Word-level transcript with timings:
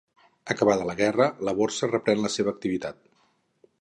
Acabada 0.53 0.87
la 0.87 0.95
guerra, 1.01 1.27
la 1.49 1.55
borsa 1.59 1.91
reprèn 1.93 2.25
la 2.25 2.33
seva 2.37 2.55
activitat. 2.57 2.99